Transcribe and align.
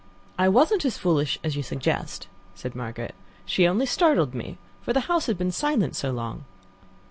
"I 0.35 0.49
wasn't 0.49 0.83
as 0.83 0.97
foolish 0.97 1.37
as 1.43 1.55
you 1.55 1.61
suggest," 1.61 2.27
said 2.55 2.73
Margaret. 2.73 3.13
"She 3.45 3.67
only 3.67 3.85
startled 3.85 4.33
me, 4.33 4.57
for 4.81 4.93
the 4.93 5.01
house 5.01 5.27
had 5.27 5.37
been 5.37 5.51
silent 5.51 5.95
so 5.95 6.09
long." 6.09 6.43